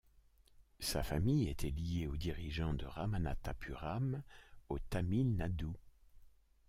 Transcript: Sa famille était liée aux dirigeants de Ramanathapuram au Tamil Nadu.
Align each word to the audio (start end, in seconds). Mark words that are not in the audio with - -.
Sa 0.79 1.03
famille 1.03 1.47
était 1.47 1.69
liée 1.69 2.07
aux 2.07 2.17
dirigeants 2.17 2.73
de 2.73 2.87
Ramanathapuram 2.87 4.23
au 4.67 4.79
Tamil 4.79 5.35
Nadu. 5.35 5.77